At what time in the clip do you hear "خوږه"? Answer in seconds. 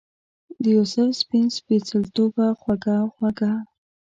2.61-2.97, 3.13-3.51